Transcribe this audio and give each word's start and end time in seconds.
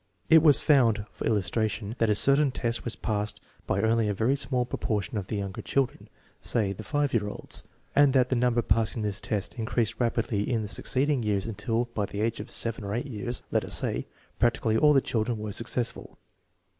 It 0.31 0.41
was 0.41 0.59
found, 0.59 1.05
for 1.13 1.27
illustration, 1.27 1.93
that 1.99 2.09
a 2.09 2.15
certain 2.15 2.49
test 2.49 2.83
was 2.83 2.95
passed 2.95 3.35
THE 3.35 3.41
BINET 3.67 3.67
SIMON 3.67 3.67
METHOD 3.67 3.97
37 3.99 3.99
by 4.01 4.01
only 4.01 4.09
a 4.09 4.15
very 4.15 4.35
small 4.35 4.65
proportion 4.65 5.17
of 5.19 5.27
the 5.27 5.35
younger 5.35 5.61
children, 5.61 6.09
say 6.41 6.73
the 6.73 6.83
5 6.83 7.13
year 7.13 7.27
olds, 7.27 7.67
and 7.95 8.11
that 8.13 8.29
the 8.29 8.35
number 8.35 8.63
passing 8.63 9.03
this 9.03 9.21
test 9.21 9.53
increased 9.59 9.99
rapidly 9.99 10.49
in 10.51 10.63
the 10.63 10.67
succeeding 10.67 11.21
years 11.21 11.45
until 11.45 11.85
by 11.93 12.07
the 12.07 12.21
age 12.21 12.39
of 12.39 12.49
7 12.49 12.83
or 12.83 12.95
8 12.95 13.05
years, 13.05 13.43
let 13.51 13.63
us 13.63 13.75
say, 13.75 14.07
practically 14.39 14.75
all 14.75 14.93
the 14.93 15.01
children 15.01 15.37
were 15.37 15.51
successful. 15.51 16.17